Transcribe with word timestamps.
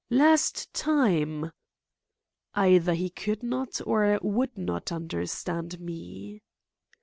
"Last 0.09 0.73
time!" 0.73 1.51
Either 2.55 2.95
he 2.95 3.11
could 3.11 3.43
not 3.43 3.79
or 3.85 4.17
would 4.23 4.57
not 4.57 4.91
understand 4.91 5.79
me. 5.79 6.41